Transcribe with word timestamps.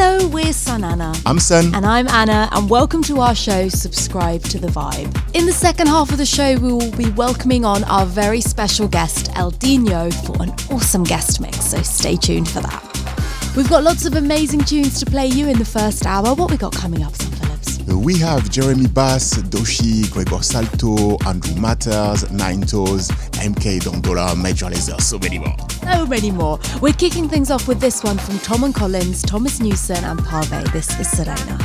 Hello, 0.00 0.28
we're 0.28 0.52
SUNANA. 0.52 1.22
I'm 1.26 1.40
Sun. 1.40 1.74
And 1.74 1.84
I'm 1.84 2.06
Anna, 2.06 2.48
and 2.52 2.70
welcome 2.70 3.02
to 3.02 3.18
our 3.18 3.34
show, 3.34 3.68
Subscribe 3.68 4.44
to 4.44 4.56
the 4.60 4.68
Vibe. 4.68 5.34
In 5.34 5.44
the 5.44 5.52
second 5.52 5.88
half 5.88 6.12
of 6.12 6.18
the 6.18 6.24
show, 6.24 6.56
we 6.58 6.72
will 6.72 6.92
be 6.92 7.10
welcoming 7.10 7.64
on 7.64 7.82
our 7.82 8.06
very 8.06 8.40
special 8.40 8.86
guest, 8.86 9.26
Eldeanyo, 9.32 10.14
for 10.24 10.40
an 10.40 10.50
awesome 10.70 11.02
guest 11.02 11.40
mix, 11.40 11.64
so 11.64 11.82
stay 11.82 12.14
tuned 12.14 12.48
for 12.48 12.60
that. 12.60 13.52
We've 13.56 13.68
got 13.68 13.82
lots 13.82 14.06
of 14.06 14.14
amazing 14.14 14.60
tunes 14.60 15.00
to 15.00 15.06
play 15.06 15.26
you 15.26 15.48
in 15.48 15.58
the 15.58 15.64
first 15.64 16.06
hour. 16.06 16.32
What 16.32 16.52
we 16.52 16.56
got 16.56 16.76
coming 16.76 17.02
up? 17.02 17.14
Uh, 17.88 17.98
we 17.98 18.18
have 18.18 18.50
Jeremy 18.50 18.86
Bass, 18.86 19.34
Doshi, 19.34 20.10
Gregor 20.10 20.42
Salto, 20.42 21.16
Andrew 21.26 21.54
Mathers, 21.60 22.30
Nine 22.30 22.62
Toes, 22.62 23.08
MK 23.38 23.84
Dom 23.84 24.00
Dolla, 24.00 24.36
Major 24.36 24.66
Lazer, 24.66 25.00
so 25.00 25.18
many 25.18 25.38
more. 25.38 25.56
So 25.82 26.06
many 26.06 26.30
more. 26.30 26.58
We're 26.82 26.92
kicking 26.92 27.28
things 27.28 27.50
off 27.50 27.68
with 27.68 27.80
this 27.80 28.02
one 28.02 28.18
from 28.18 28.38
Tom 28.40 28.64
and 28.64 28.74
Collins, 28.74 29.22
Thomas 29.22 29.60
Newson, 29.60 30.04
and 30.04 30.18
Pave. 30.24 30.72
This 30.72 30.98
is 30.98 31.08
Serena. 31.08 31.58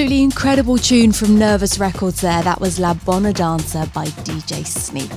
Absolutely 0.00 0.24
incredible 0.24 0.78
tune 0.78 1.12
from 1.12 1.38
Nervous 1.38 1.78
Records 1.78 2.22
there. 2.22 2.40
That 2.42 2.58
was 2.58 2.78
La 2.80 2.94
Bonna 2.94 3.34
Danza 3.34 3.86
by 3.92 4.06
DJ 4.06 4.66
Sneak. 4.66 5.10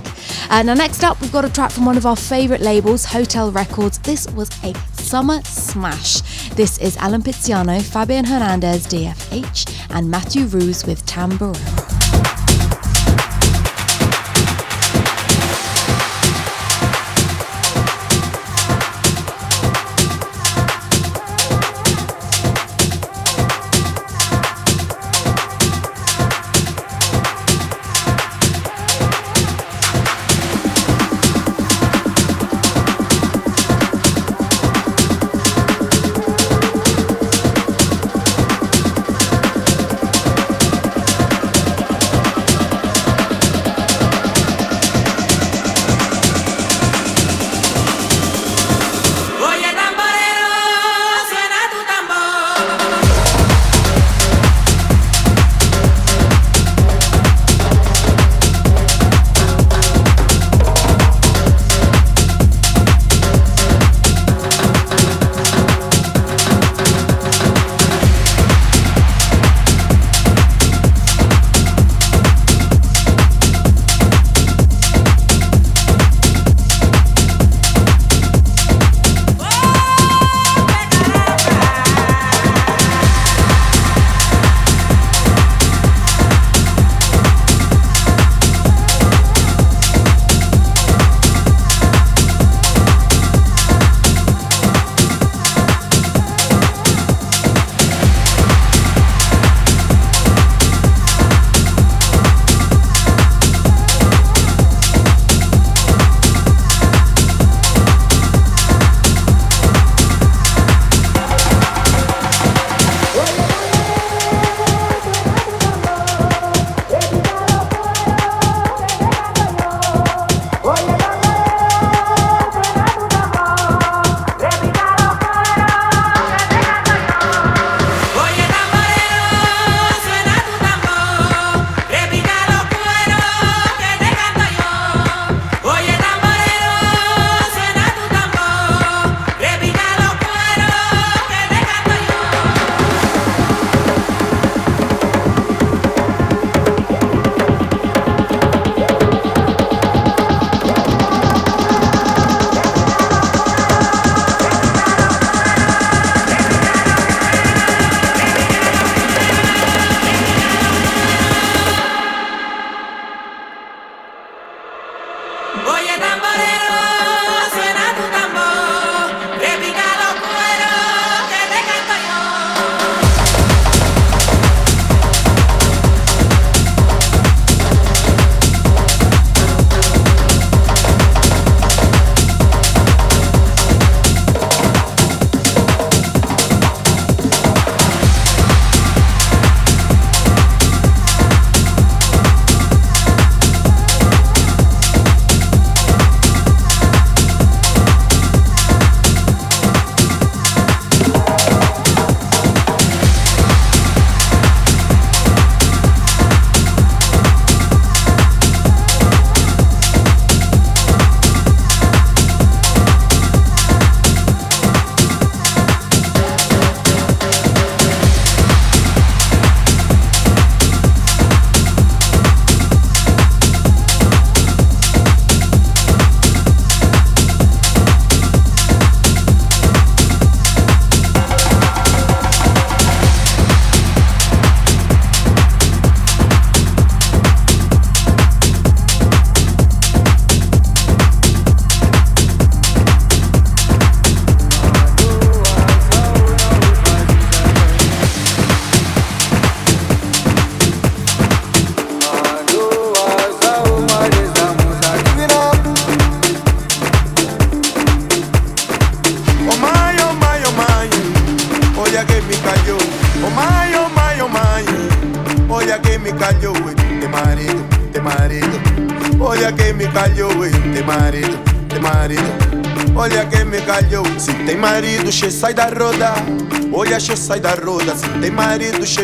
Uh, 0.52 0.62
now, 0.62 0.74
next 0.74 1.06
up, 1.06 1.22
we've 1.22 1.32
got 1.32 1.46
a 1.46 1.50
track 1.50 1.72
from 1.72 1.86
one 1.86 1.96
of 1.96 2.06
our 2.06 2.18
favourite 2.18 2.60
labels, 2.60 3.06
Hotel 3.06 3.50
Records. 3.50 3.98
This 4.00 4.30
was 4.32 4.50
a 4.62 4.74
summer 4.92 5.42
smash. 5.44 6.20
This 6.56 6.78
is 6.80 6.98
Allan 6.98 7.22
Piziano, 7.22 7.80
Fabian 7.80 8.26
Hernandez, 8.26 8.86
DFH, 8.88 9.88
and 9.92 10.12
Mathieu 10.12 10.48
Ruz 10.48 10.86
with 10.86 11.06
Tamborero. 11.06 11.73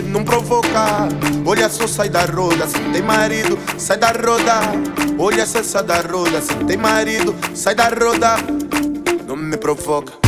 Não 0.03 0.25
provoca. 0.25 1.07
Olha 1.45 1.69
só 1.69 1.87
sai 1.87 2.09
da 2.09 2.25
roda 2.25 2.67
Se 2.67 2.79
tem 2.91 3.01
marido 3.01 3.57
sai 3.77 3.97
da 3.97 4.11
roda. 4.11 4.59
Olha 5.17 5.45
só 5.45 5.63
sai 5.63 5.83
da 5.83 6.01
roda 6.01 6.41
Se 6.41 6.53
tem 6.65 6.77
marido 6.77 7.33
sai 7.55 7.75
da 7.75 7.87
roda. 7.87 8.35
Não 9.25 9.37
me 9.37 9.55
provoca 9.55 10.18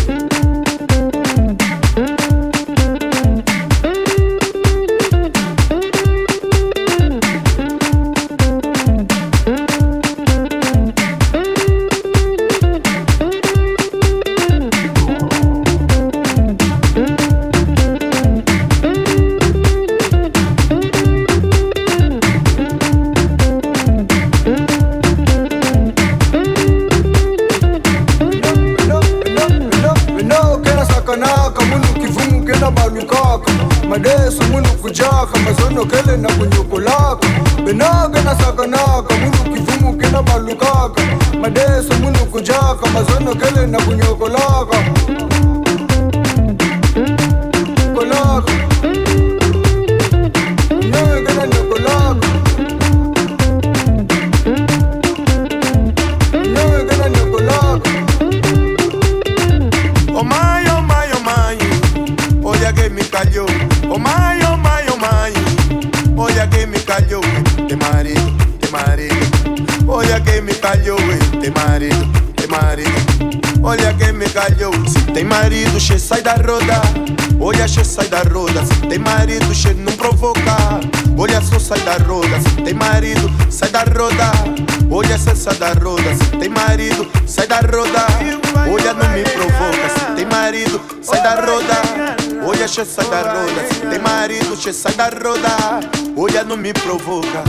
che 94.62 94.71
sai 94.71 94.93
da 94.93 95.10
roda. 95.10 95.80
Olha, 96.15 96.43
não 96.43 96.56
me 96.56 96.71
provoca. 96.71 97.43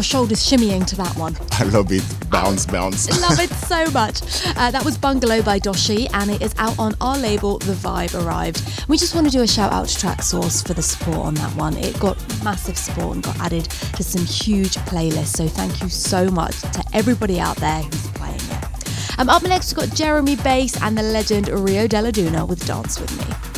Your 0.00 0.04
shoulders 0.04 0.42
shimmying 0.42 0.86
to 0.86 0.96
that 0.96 1.14
one. 1.18 1.36
I 1.52 1.64
love 1.64 1.92
it. 1.92 2.02
Bounce, 2.30 2.64
bounce. 2.64 3.10
love 3.20 3.38
it 3.38 3.50
so 3.50 3.84
much. 3.90 4.22
Uh, 4.56 4.70
that 4.70 4.82
was 4.82 4.96
Bungalow 4.96 5.42
by 5.42 5.60
Doshi, 5.60 6.08
and 6.14 6.30
it 6.30 6.40
is 6.40 6.54
out 6.56 6.78
on 6.78 6.94
our 7.02 7.18
label, 7.18 7.58
The 7.58 7.74
Vibe 7.74 8.14
Arrived. 8.24 8.86
We 8.88 8.96
just 8.96 9.14
want 9.14 9.26
to 9.26 9.30
do 9.30 9.42
a 9.42 9.46
shout 9.46 9.74
out 9.74 9.88
to 9.88 10.06
Traxsource 10.06 10.66
for 10.66 10.72
the 10.72 10.80
support 10.80 11.18
on 11.18 11.34
that 11.34 11.54
one. 11.54 11.76
It 11.76 12.00
got 12.00 12.16
massive 12.42 12.78
support 12.78 13.16
and 13.16 13.22
got 13.22 13.38
added 13.40 13.64
to 13.66 14.02
some 14.02 14.24
huge 14.24 14.76
playlists. 14.88 15.36
So 15.36 15.46
thank 15.46 15.82
you 15.82 15.90
so 15.90 16.30
much 16.30 16.62
to 16.62 16.82
everybody 16.94 17.38
out 17.38 17.58
there 17.58 17.82
who's 17.82 18.08
playing 18.12 18.36
it. 18.36 19.18
Um, 19.18 19.28
up 19.28 19.42
next, 19.42 19.76
we've 19.76 19.86
got 19.86 19.94
Jeremy 19.94 20.36
Bass 20.36 20.80
and 20.80 20.96
the 20.96 21.02
legend 21.02 21.48
Rio 21.50 21.86
Dela 21.86 22.10
Duna 22.10 22.48
with 22.48 22.66
Dance 22.66 22.98
With 22.98 23.14
Me. 23.18 23.49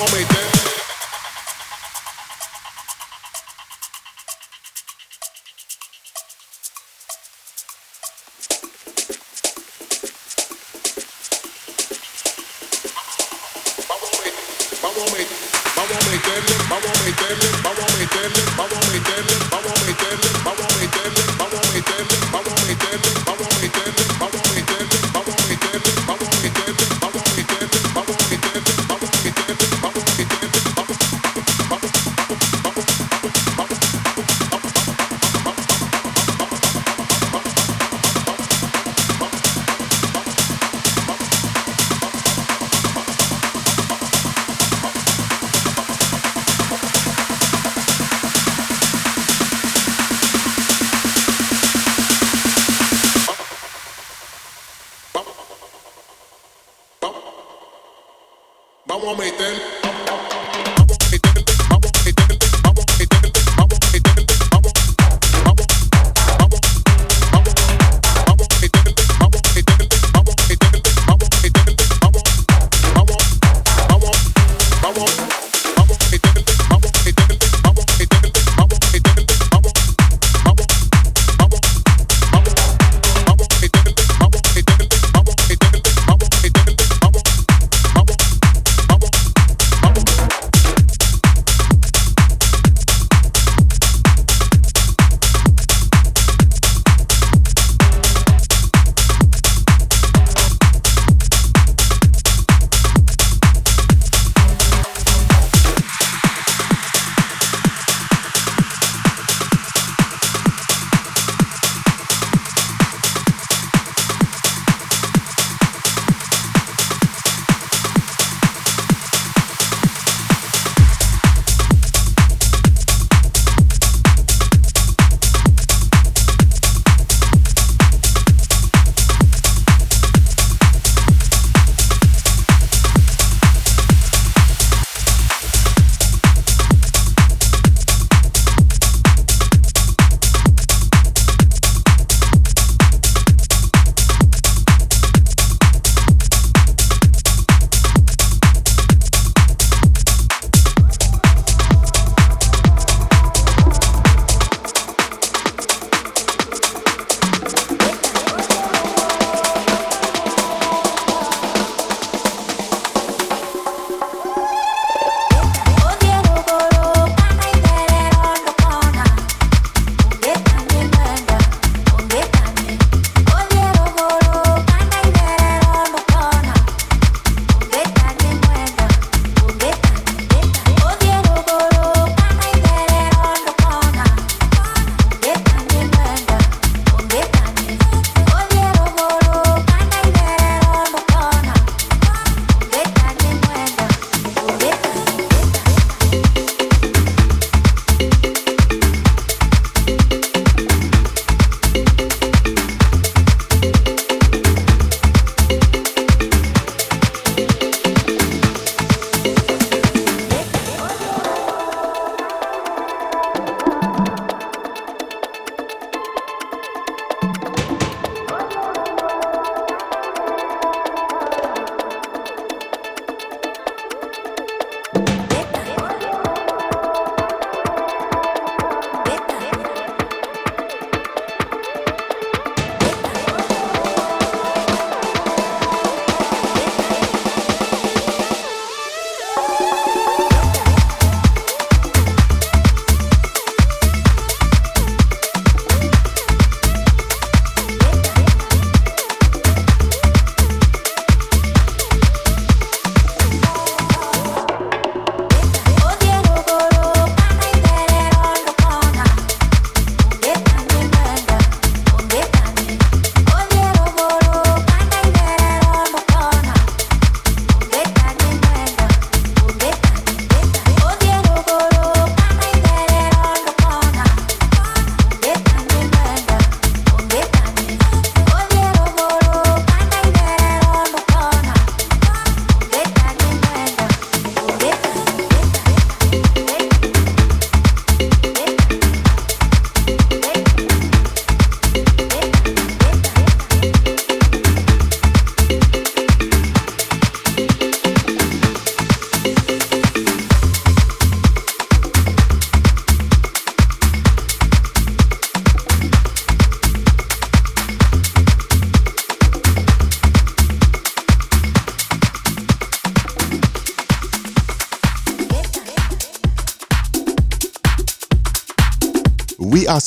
want 0.00 0.12
me 0.14 0.24
dead. 0.24 0.59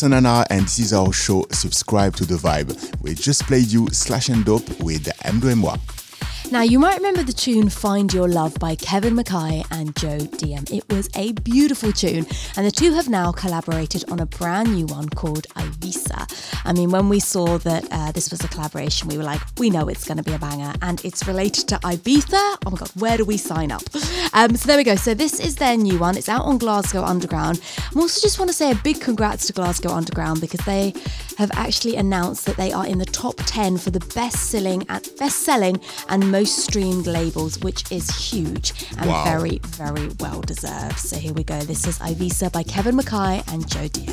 And 0.03 0.65
this 0.65 0.79
is 0.79 0.91
our 0.91 1.13
show 1.13 1.45
Subscribe 1.51 2.13
to 2.17 2.25
the 2.25 2.35
Vibe. 2.35 3.01
We 3.01 3.13
just 3.13 3.43
played 3.43 3.67
you 3.67 3.85
Sllash 3.85 4.27
and 4.27 4.43
Doppe 4.43 4.83
with 4.83 5.05
Mwendwa 5.23 5.79
now, 6.53 6.61
you 6.61 6.77
might 6.77 6.97
remember 6.97 7.23
the 7.23 7.33
tune 7.33 7.67
Find 7.67 8.13
Your 8.13 8.27
Love 8.27 8.53
by 8.59 8.75
Kevin 8.75 9.15
McKay 9.15 9.65
and 9.71 9.95
Joe 9.95 10.19
Diem. 10.19 10.65
It 10.71 10.87
was 10.93 11.09
a 11.15 11.31
beautiful 11.31 11.91
tune, 11.91 12.27
and 12.55 12.63
the 12.63 12.69
two 12.69 12.93
have 12.93 13.09
now 13.09 13.31
collaborated 13.31 14.07
on 14.11 14.19
a 14.19 14.27
brand 14.27 14.71
new 14.71 14.85
one 14.85 15.09
called 15.09 15.47
Eivissa. 15.55 16.61
I 16.63 16.73
mean, 16.73 16.91
when 16.91 17.09
we 17.09 17.19
saw 17.19 17.57
that 17.57 17.87
uh, 17.89 18.11
this 18.11 18.29
was 18.29 18.43
a 18.43 18.47
collaboration, 18.49 19.07
we 19.07 19.17
were 19.17 19.23
like, 19.23 19.41
we 19.57 19.71
know 19.71 19.87
it's 19.87 20.05
going 20.05 20.17
to 20.17 20.23
be 20.23 20.33
a 20.33 20.37
banger, 20.37 20.73
and 20.83 21.03
it's 21.03 21.27
related 21.27 21.67
to 21.69 21.77
Ibiza. 21.77 22.57
Oh 22.67 22.69
my 22.69 22.77
god, 22.77 22.91
where 22.99 23.17
do 23.17 23.25
we 23.25 23.37
sign 23.37 23.71
up? 23.71 23.81
Um, 24.33 24.55
so 24.55 24.67
there 24.67 24.77
we 24.77 24.83
go. 24.83 24.95
So 24.95 25.15
this 25.15 25.39
is 25.39 25.55
their 25.55 25.75
new 25.75 25.97
one. 25.97 26.17
It's 26.17 26.29
out 26.29 26.45
on 26.45 26.59
Glasgow 26.59 27.01
Underground. 27.01 27.61
I 27.95 27.99
also 27.99 28.21
just 28.21 28.39
want 28.39 28.49
to 28.49 28.55
say 28.55 28.71
a 28.71 28.75
big 28.75 28.99
congrats 29.01 29.45
to 29.47 29.53
Glasgow 29.53 29.89
Underground 29.91 30.41
because 30.41 30.65
they 30.65 30.93
have 31.37 31.51
actually 31.53 31.95
announced 31.95 32.45
that 32.47 32.57
they 32.57 32.71
are 32.71 32.87
in 32.87 32.97
the 32.97 33.05
top 33.05 33.35
10 33.37 33.77
for 33.77 33.91
the 33.91 33.99
best-selling 34.15 34.85
and 34.89 35.07
best-selling 35.19 35.79
and 36.09 36.31
most 36.31 36.57
streamed 36.57 37.05
labels, 37.05 37.59
which 37.59 37.91
is 37.91 38.09
huge 38.09 38.73
and 38.97 39.09
wow. 39.09 39.23
very, 39.23 39.59
very 39.63 40.09
well 40.19 40.41
deserved. 40.41 40.97
So 40.97 41.17
here 41.17 41.33
we 41.33 41.43
go. 41.43 41.59
This 41.61 41.85
is 41.85 41.99
Eivissa 41.99 42.51
by 42.51 42.63
Kevin 42.63 42.97
McKay 42.97 43.47
and 43.53 43.67
Joe 43.69 43.87
Diem. 43.87 44.12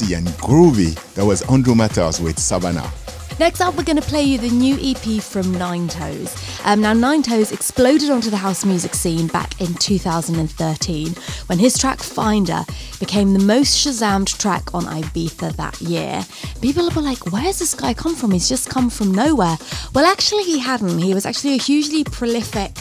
And 0.00 0.28
groovy. 0.38 0.94
That 1.14 1.24
was 1.24 1.42
Andrew 1.50 1.74
Mathers 1.74 2.20
with 2.20 2.36
Sabana. 2.36 3.07
Next 3.38 3.60
up, 3.60 3.76
we're 3.76 3.84
going 3.84 4.00
to 4.00 4.02
play 4.02 4.24
you 4.24 4.36
the 4.36 4.50
new 4.50 4.76
EP 4.80 5.22
from 5.22 5.52
Ninetoes. 5.52 6.34
Um, 6.64 6.80
now, 6.80 6.92
Ninetoes 6.92 7.52
exploded 7.52 8.10
onto 8.10 8.30
the 8.30 8.36
house 8.36 8.64
music 8.64 8.94
scene 8.94 9.28
back 9.28 9.60
in 9.60 9.74
2013 9.74 11.14
when 11.46 11.58
his 11.60 11.78
track 11.78 12.02
Finder 12.02 12.64
became 12.98 13.34
the 13.34 13.38
most 13.38 13.78
Shazammed 13.78 14.36
track 14.38 14.74
on 14.74 14.82
Ibiza 14.84 15.54
that 15.54 15.80
year. 15.80 16.26
People 16.60 16.90
were 16.90 17.00
like, 17.00 17.30
where's 17.30 17.60
this 17.60 17.74
guy 17.74 17.94
come 17.94 18.16
from? 18.16 18.32
He's 18.32 18.48
just 18.48 18.70
come 18.70 18.90
from 18.90 19.12
nowhere. 19.12 19.56
Well, 19.94 20.04
actually, 20.04 20.42
he 20.42 20.58
hadn't. 20.58 20.98
He 20.98 21.14
was 21.14 21.24
actually 21.24 21.54
a 21.54 21.58
hugely 21.58 22.02
prolific 22.02 22.72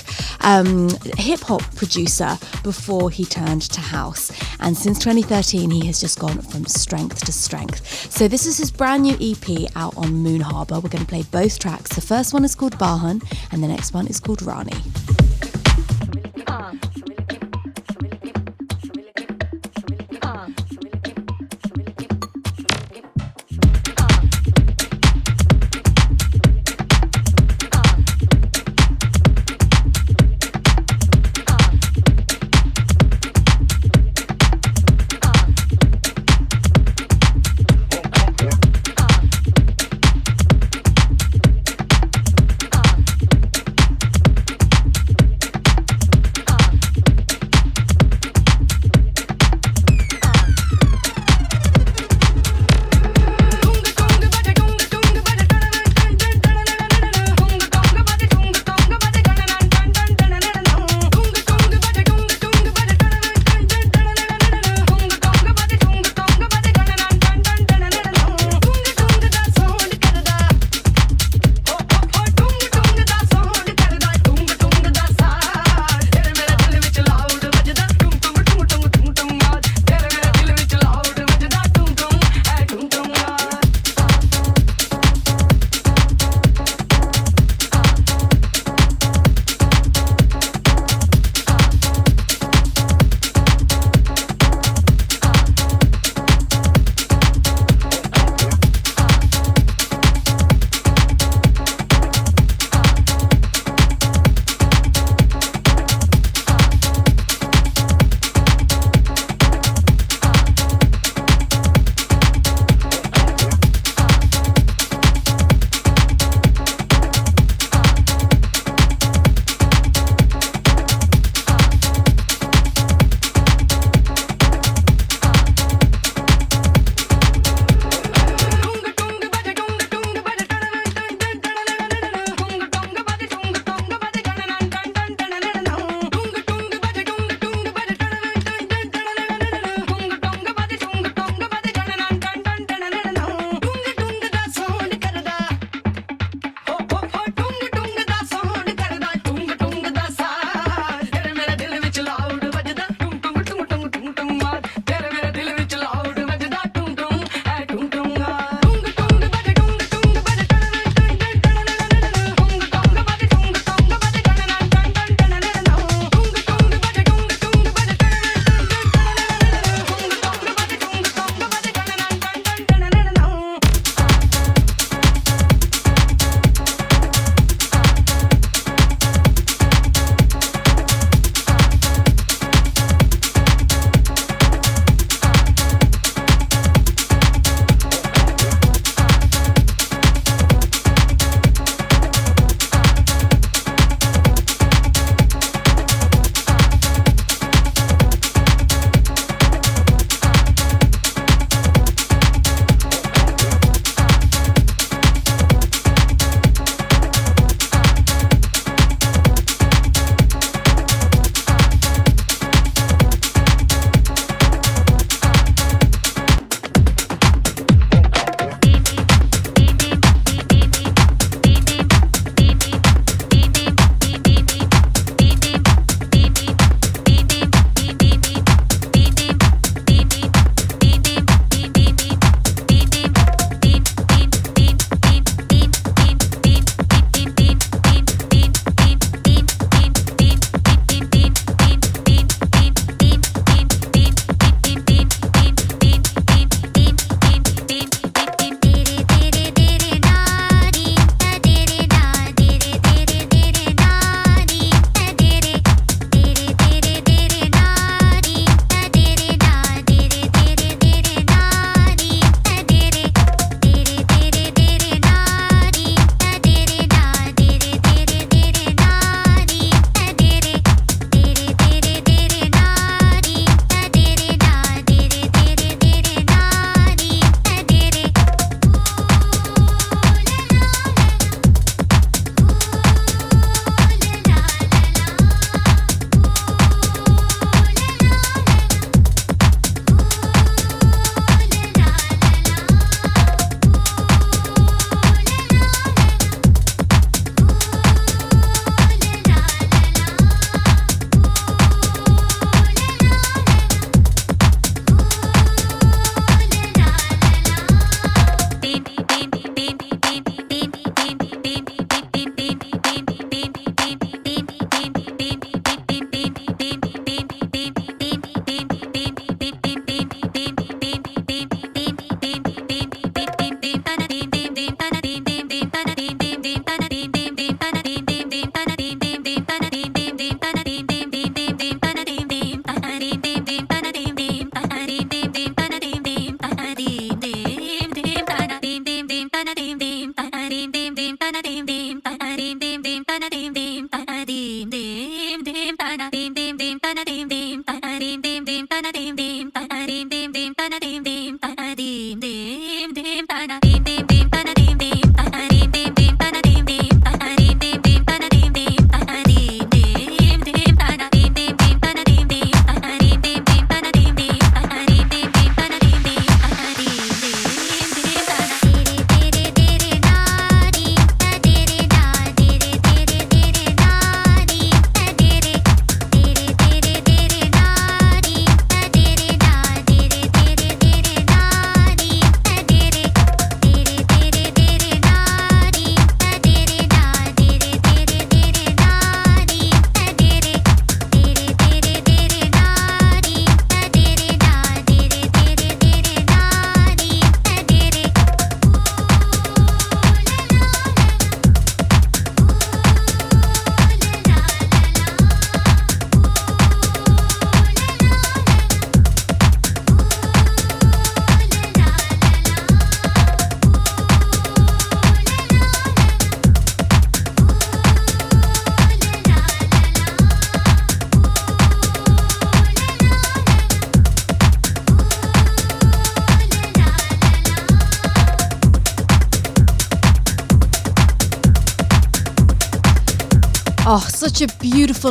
um, 0.42 0.90
hip 1.18 1.42
hop 1.42 1.62
producer 1.76 2.38
before 2.64 3.12
he 3.12 3.26
turned 3.26 3.64
to 3.64 3.82
house. 3.82 4.32
And 4.60 4.76
since 4.76 4.98
2013, 5.00 5.70
he 5.70 5.86
has 5.86 6.02
just 6.02 6.20
gone 6.20 6.42
from 6.42 6.66
strength 6.66 7.26
to 7.26 7.32
strength. 7.32 7.86
So, 8.12 8.28
this 8.28 8.46
is 8.46 8.58
his 8.58 8.72
brand 8.72 9.04
new 9.04 9.18
EP 9.22 9.70
out 9.76 9.96
on 9.98 10.14
Moon 10.14 10.42
Harbour. 10.48 10.76
We're 10.80 10.90
going 10.90 11.06
to 11.06 11.10
play 11.10 11.24
both 11.32 11.60
tracks. 11.60 11.94
The 11.96 12.02
first 12.02 12.34
one 12.34 12.44
is 12.44 12.56
called 12.56 12.78
Bahan, 12.78 13.24
and 13.52 13.64
the 13.64 13.68
next 13.68 13.94
one 13.94 14.08
is 14.08 14.20
called 14.20 14.40
Raanee. 14.40 14.84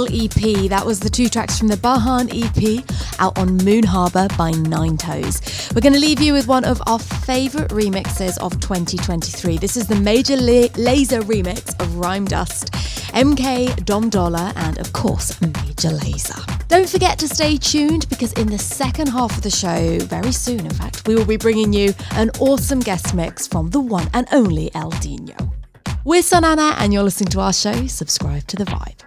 EP. 0.04 0.68
That 0.68 0.84
was 0.84 1.00
the 1.00 1.08
two 1.08 1.28
tracks 1.28 1.58
from 1.58 1.68
the 1.68 1.76
Bahan 1.76 2.28
EP 2.30 2.84
out 3.18 3.38
on 3.38 3.56
Moon 3.56 3.82
Harbour 3.82 4.28
by 4.36 4.50
Ninetoes. 4.50 5.70
We're 5.74 5.80
going 5.80 5.94
to 5.94 5.98
leave 5.98 6.20
you 6.20 6.34
with 6.34 6.46
one 6.46 6.64
of 6.64 6.82
our 6.86 6.98
favourite 6.98 7.70
remixes 7.70 8.36
of 8.38 8.60
2023. 8.60 9.56
This 9.58 9.76
is 9.76 9.86
the 9.86 9.96
Major 9.96 10.36
La- 10.36 10.68
Lazer 10.76 11.22
remix 11.22 11.80
of 11.80 11.96
Rhyme 11.96 12.26
Dust, 12.26 12.72
MK, 13.14 13.84
Dom 13.86 14.10
Dolla, 14.10 14.52
and 14.56 14.78
of 14.78 14.92
course, 14.92 15.40
Major 15.40 15.88
Lazer. 15.88 16.68
Don't 16.68 16.88
forget 16.88 17.18
to 17.20 17.28
stay 17.28 17.56
tuned 17.56 18.08
because 18.10 18.32
in 18.34 18.48
the 18.48 18.58
second 18.58 19.08
half 19.08 19.36
of 19.36 19.42
the 19.42 19.50
show, 19.50 19.98
very 20.00 20.32
soon 20.32 20.60
in 20.60 20.74
fact, 20.74 21.08
we 21.08 21.14
will 21.14 21.24
be 21.24 21.38
bringing 21.38 21.72
you 21.72 21.94
an 22.12 22.30
awesome 22.40 22.80
guest 22.80 23.14
mix 23.14 23.46
from 23.46 23.70
the 23.70 23.80
one 23.80 24.10
and 24.12 24.26
only 24.32 24.70
Eldeanyo. 24.70 25.52
We're 26.04 26.22
SUNANA, 26.22 26.76
and 26.78 26.92
you're 26.92 27.02
listening 27.02 27.30
to 27.30 27.40
our 27.40 27.52
show. 27.52 27.88
Subscribe 27.88 28.46
to 28.46 28.56
the 28.56 28.64
vibe. 28.64 29.05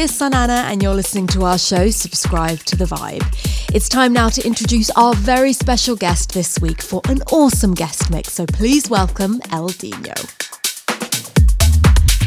We're 0.00 0.06
SUNANA, 0.06 0.64
and 0.72 0.82
you're 0.82 0.94
listening 0.94 1.26
to 1.26 1.44
our 1.44 1.58
show, 1.58 1.90
Subscribe 1.90 2.60
to 2.60 2.74
the 2.74 2.86
Vibe. 2.86 3.20
It's 3.74 3.86
time 3.86 4.14
now 4.14 4.30
to 4.30 4.46
introduce 4.46 4.88
our 4.92 5.12
very 5.14 5.52
special 5.52 5.94
guest 5.94 6.32
this 6.32 6.58
week 6.58 6.80
for 6.80 7.02
an 7.10 7.20
awesome 7.30 7.74
guest 7.74 8.10
mix. 8.10 8.32
So 8.32 8.46
please 8.46 8.88
welcome 8.88 9.40
Eldeanyo. 9.50 10.16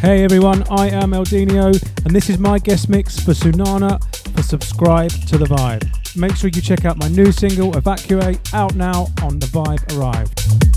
Hey 0.02 0.24
everyone, 0.24 0.62
I 0.70 0.90
am 0.90 1.14
Eldeanyo, 1.14 2.06
and 2.06 2.16
this 2.16 2.30
is 2.30 2.38
my 2.38 2.60
guest 2.60 2.90
mix 2.90 3.20
for 3.20 3.34
SUNANA 3.34 4.00
for 4.36 4.44
Subscribe 4.44 5.10
to 5.10 5.40
the 5.40 5.46
Vibe. 5.46 6.16
Make 6.16 6.36
sure 6.36 6.52
you 6.54 6.62
check 6.62 6.86
out 6.86 6.98
my 6.98 7.08
new 7.08 7.32
single, 7.32 7.76
Evacuate, 7.76 8.54
out 8.54 8.76
now 8.76 9.08
on 9.24 9.40
The 9.40 9.48
Vibe 9.48 9.98
Arrived. 9.98 10.73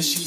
Cause 0.00 0.08
she 0.08 0.24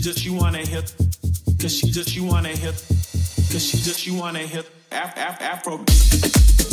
just, 0.00 0.18
she 0.18 0.30
wanna 0.30 0.58
hip. 0.58 0.84
Cause 1.58 1.74
she 1.74 1.90
just, 1.90 2.10
she 2.10 2.20
wanna 2.20 2.48
hip. 2.48 2.99
She, 3.60 3.76
just 3.76 4.00
she 4.00 4.10
want 4.10 4.38
to 4.38 4.42
hip 4.42 4.66
af, 4.90 5.12
af, 5.18 5.36
afro? 5.42 6.69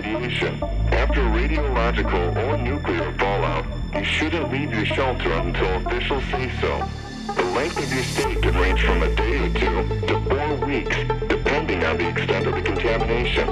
Radiation. 0.00 0.62
After 0.92 1.20
radiological 1.20 2.34
or 2.44 2.56
nuclear 2.56 3.12
fallout, 3.18 3.66
you 3.94 4.04
shouldn't 4.04 4.50
leave 4.50 4.72
your 4.72 4.86
shelter 4.86 5.32
until 5.32 5.86
officials 5.86 6.24
say 6.30 6.50
so. 6.60 6.88
The 7.34 7.44
length 7.44 7.78
of 7.78 7.92
your 7.92 8.02
stay 8.02 8.34
can 8.36 8.54
range 8.56 8.82
from 8.82 9.02
a 9.02 9.14
day 9.14 9.36
or 9.38 9.48
two 9.50 10.06
to 10.06 10.20
four 10.28 10.66
weeks, 10.66 10.96
depending 11.28 11.84
on 11.84 11.98
the 11.98 12.08
extent 12.08 12.46
of 12.46 12.54
the 12.54 12.62
contamination. 12.62 13.46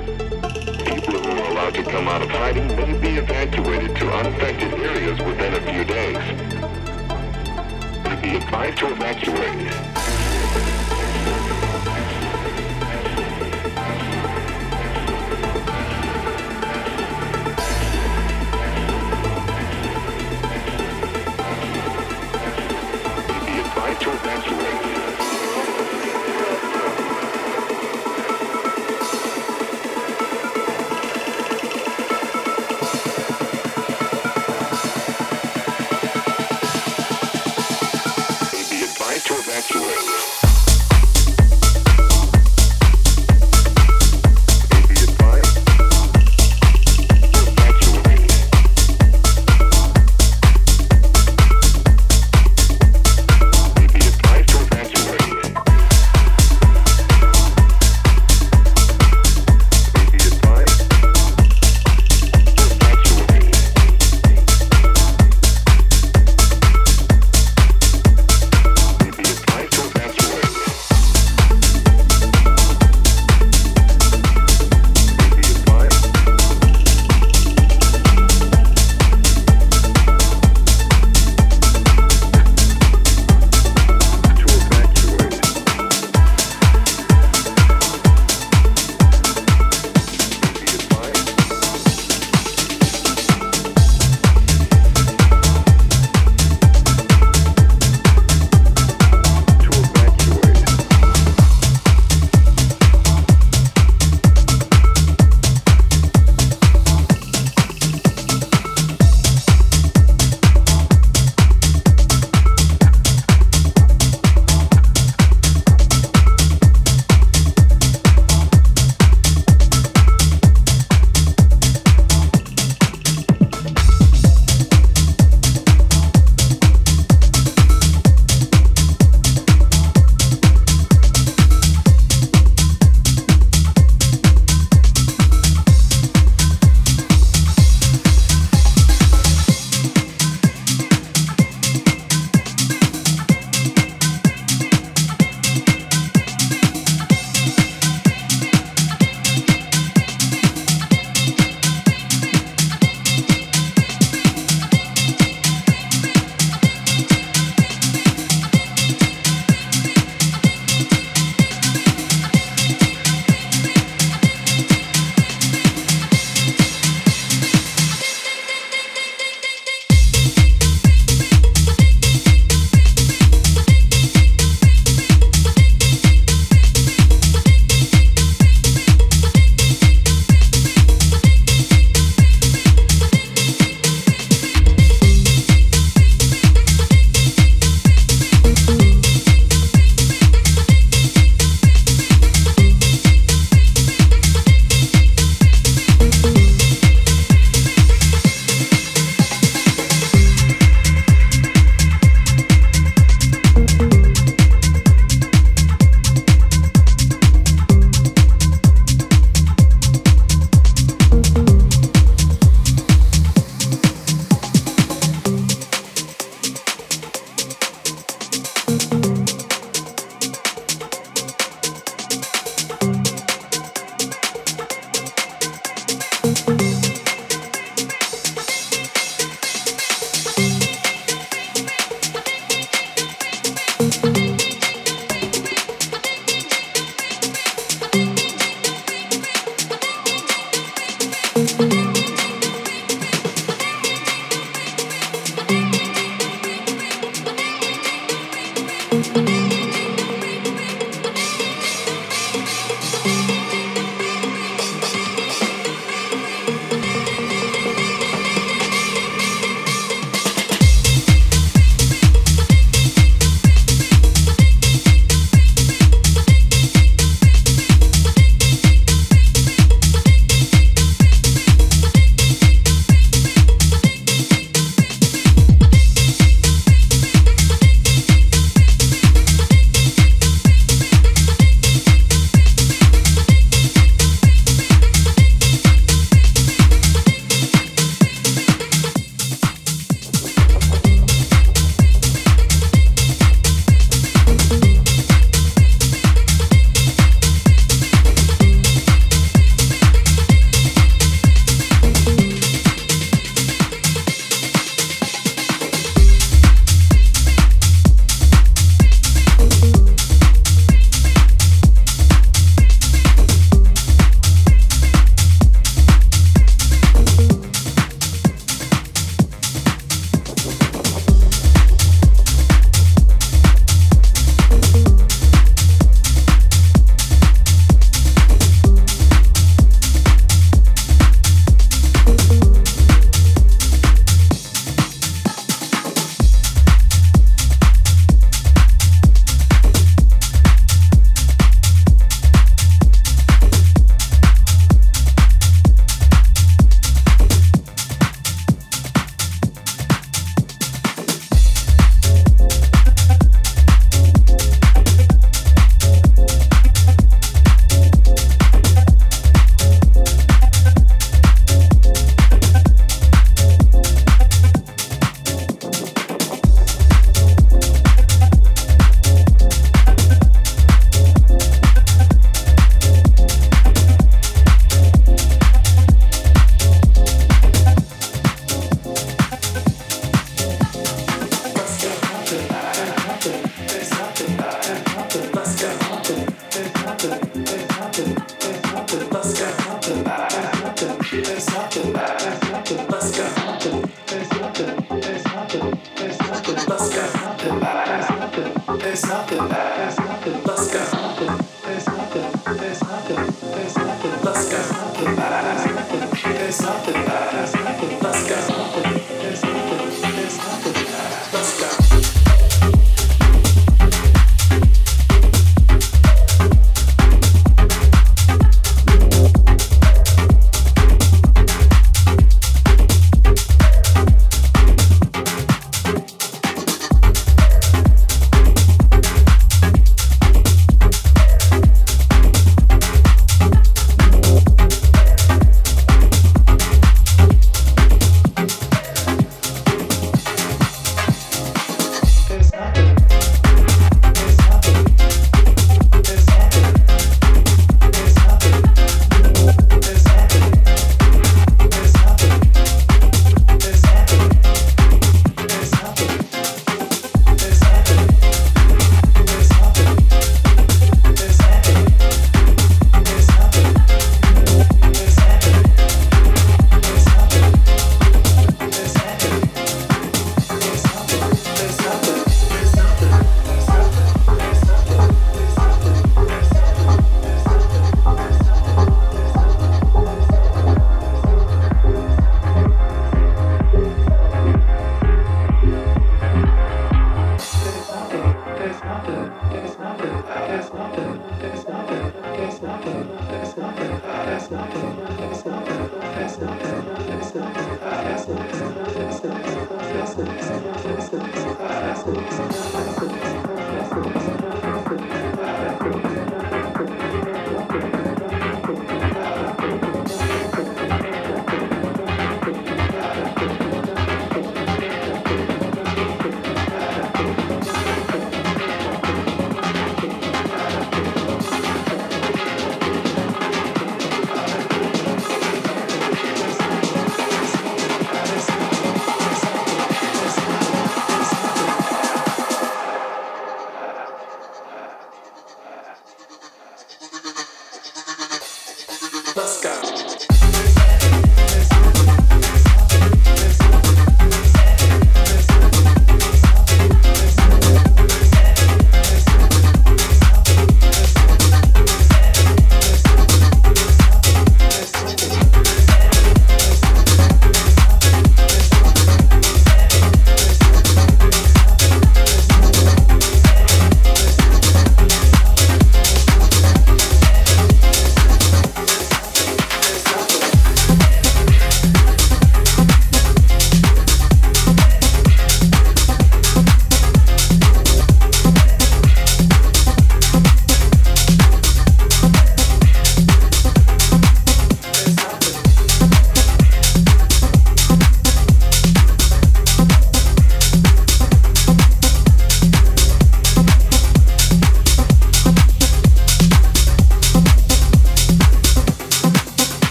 People 0.84 1.20
who 1.20 1.30
are 1.38 1.50
allowed 1.50 1.74
to 1.74 1.82
come 1.82 2.08
out 2.08 2.22
of 2.22 2.30
hiding 2.30 2.68
may 2.68 2.98
be 2.98 3.18
evacuated 3.18 3.94
to 3.96 4.10
unaffected 4.10 4.72
areas 4.74 5.18
within 5.20 5.54
a 5.54 5.60
few 5.70 5.84
days. 5.84 6.18
Be 8.22 8.36
advised 8.36 8.78
to 8.78 8.92
evacuate. 8.92 9.97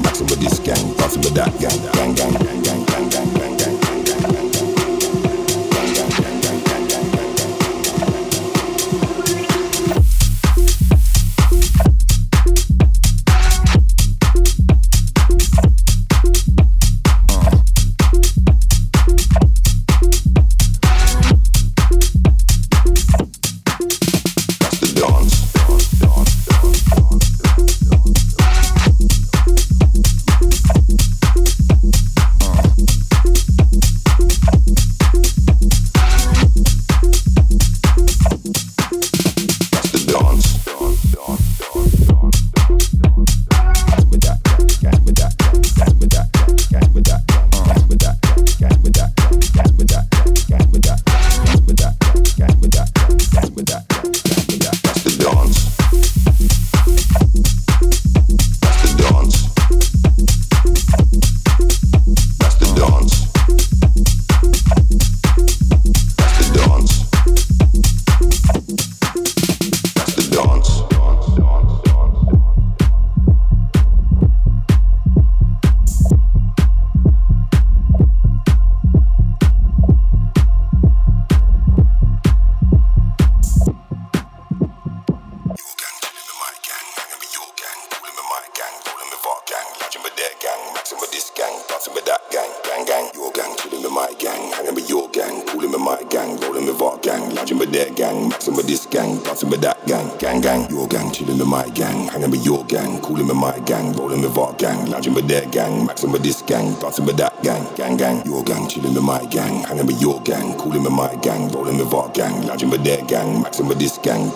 maxim, 0.00 0.02
maxim 0.02 0.26
with 0.26 0.40
this 0.40 0.58
gang, 0.60 0.94
possum 0.94 1.22
with 1.22 1.34
that 1.34 1.50
gang, 1.60 1.70
gang, 1.92 2.14
gang, 2.14 2.32
gang, 2.62 2.84
gang, 2.84 3.08
gang, 3.08 3.34
gang. 3.34 3.56
gang. 3.56 3.81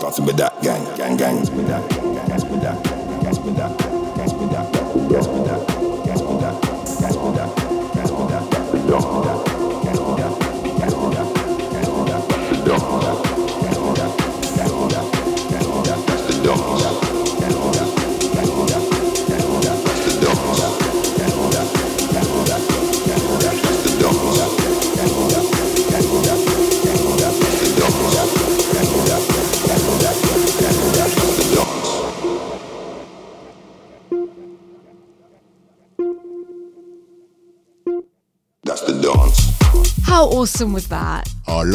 How 0.06 0.12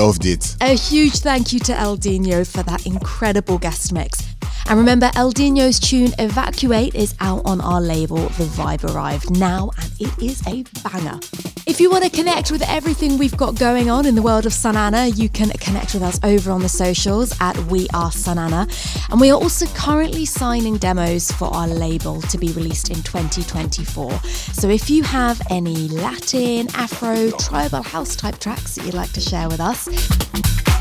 loved 0.01 0.25
it. 0.25 0.55
A 0.61 0.75
huge 0.75 1.19
thank 1.19 1.53
you 1.53 1.59
to 1.59 1.73
Eldeanyo 1.73 2.51
for 2.51 2.63
that 2.63 2.87
incredible 2.87 3.59
guest 3.59 3.93
mix. 3.93 4.23
And 4.67 4.79
remember, 4.79 5.07
Eldeanyo's 5.09 5.79
tune 5.79 6.11
Evacuate 6.17 6.95
is 6.95 7.13
out 7.19 7.41
on 7.45 7.61
our 7.61 7.81
label, 7.81 8.17
The 8.17 8.45
Vibe 8.45 8.83
Arrived, 8.91 9.29
now, 9.37 9.69
and 9.79 9.91
it 9.99 10.17
is 10.19 10.41
a 10.47 10.63
banger. 10.81 11.19
If 11.67 11.79
you 11.79 11.91
want 11.91 12.03
to 12.03 12.09
connect 12.09 12.51
with 12.51 12.63
everything 12.67 13.19
we've 13.19 13.37
got 13.37 13.59
going 13.59 13.91
on 13.91 14.07
in 14.07 14.15
the 14.15 14.21
world 14.23 14.47
of 14.47 14.53
SUNANA, 14.53 15.15
you 15.17 15.29
can 15.29 15.49
connect 15.51 15.93
with 15.93 16.01
us 16.01 16.19
over 16.23 16.51
on 16.51 16.61
the 16.61 16.69
socials 16.69 17.35
at 17.39 17.55
We 17.65 17.87
Are 17.93 18.11
SUNANA. 18.11 19.00
And 19.11 19.19
we 19.19 19.29
are 19.29 19.37
also 19.37 19.65
currently 19.67 20.25
signing 20.25 20.77
demos 20.77 21.31
for 21.31 21.53
our 21.53 21.67
label 21.67 22.21
to 22.21 22.37
be 22.37 22.51
released 22.53 22.89
in 22.89 23.03
2024. 23.03 24.11
So 24.53 24.69
if 24.69 24.89
you 24.89 25.03
have 25.03 25.41
any 25.49 25.89
Latin, 25.89 26.67
Afro, 26.75 27.31
tribal 27.31 27.83
house 27.83 28.15
type 28.15 28.39
tracks 28.39 28.75
that 28.75 28.85
you'd 28.85 28.93
like 28.93 29.11
to 29.13 29.21
share 29.21 29.49
with 29.49 29.59
us, 29.59 29.87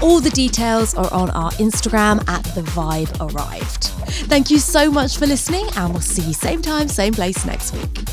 all 0.00 0.20
the 0.20 0.30
details 0.30 0.94
are 0.94 1.12
on 1.12 1.30
our 1.30 1.50
Instagram 1.52 2.26
at 2.28 2.44
The 2.54 2.62
Vibe 2.62 3.32
Arrived. 3.32 3.84
Thank 4.28 4.50
you 4.50 4.58
so 4.58 4.90
much 4.90 5.18
for 5.18 5.26
listening, 5.26 5.66
and 5.76 5.92
we'll 5.92 6.00
see 6.00 6.22
you 6.22 6.32
same 6.32 6.62
time, 6.62 6.88
same 6.88 7.12
place 7.12 7.44
next 7.44 7.72
week. 7.74 8.04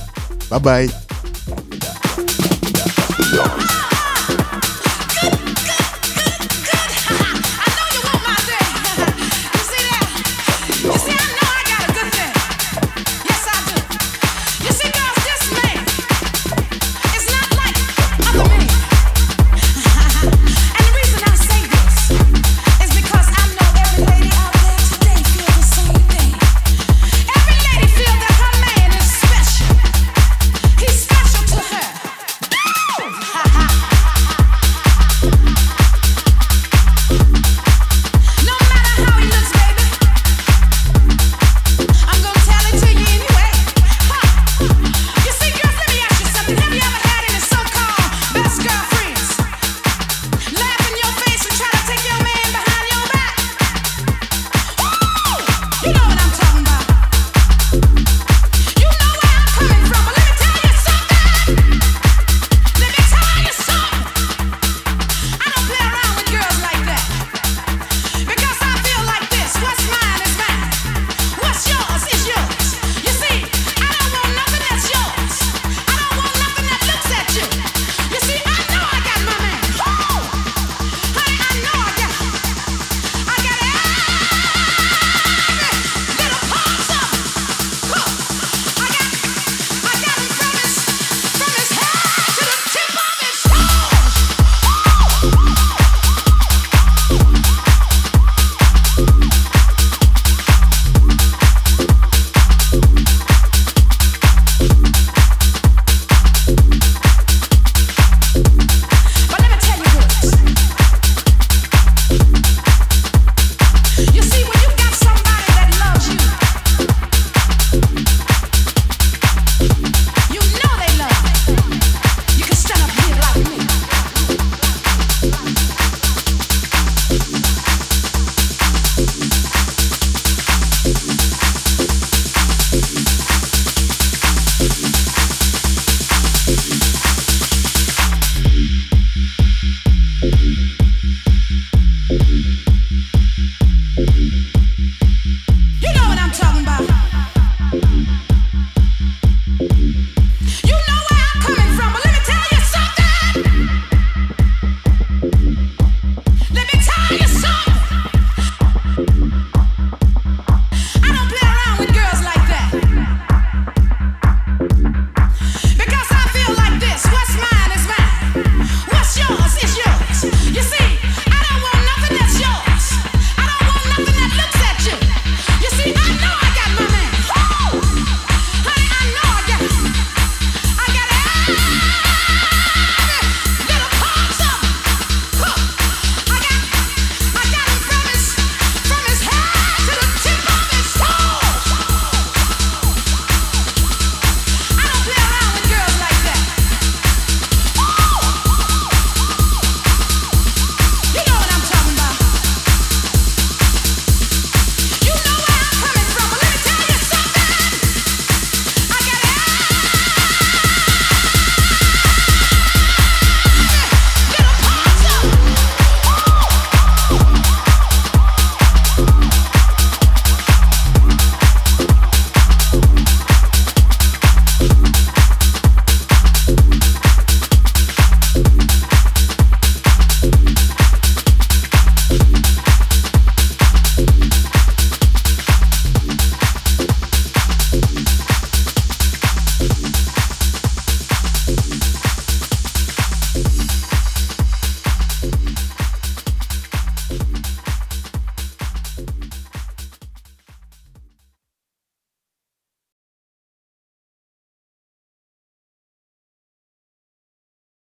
Bye 0.50 0.60
bye. 0.60 0.88
the 3.28 3.74